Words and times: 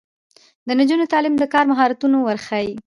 د 0.67 0.69
نجونو 0.79 1.09
تعلیم 1.13 1.35
د 1.39 1.43
کار 1.53 1.65
مهارتونه 1.71 2.17
ورښيي. 2.21 2.73